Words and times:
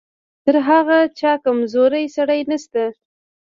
تر 0.43 0.55
هغه 0.69 0.99
چا 1.19 1.31
کمزوری 1.45 2.05
سړی 2.15 2.41
نشته. 2.51 2.83